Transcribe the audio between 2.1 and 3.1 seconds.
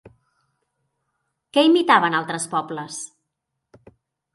altres pobles?